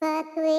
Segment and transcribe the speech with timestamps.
[0.00, 0.57] But we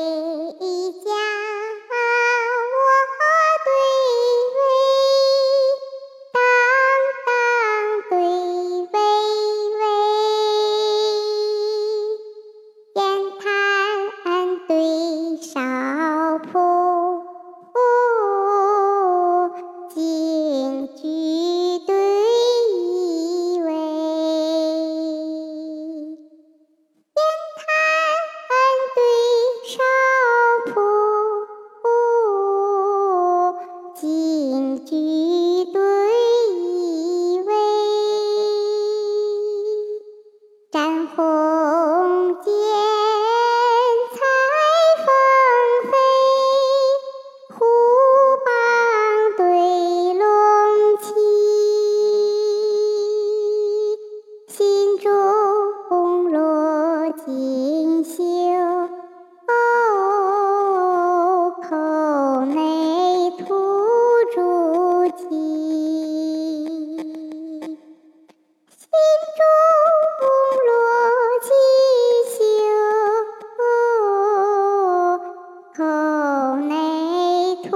[76.58, 77.70] 内吐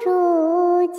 [0.00, 0.10] 珠
[0.82, 0.96] 玑。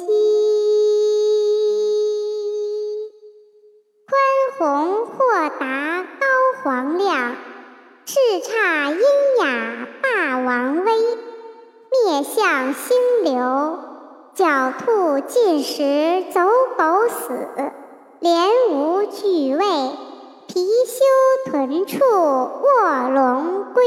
[4.07, 4.11] 宽
[4.57, 6.25] 宏豁达高
[6.63, 7.35] 皇亮，
[8.05, 9.01] 叱咤英
[9.39, 10.91] 雅霸王威。
[11.91, 13.79] 面向星流，
[14.35, 16.41] 狡兔尽食走
[16.77, 17.47] 狗死。
[18.19, 19.65] 连无惧畏，
[20.47, 20.53] 貔
[20.85, 23.83] 貅豚处卧龙归。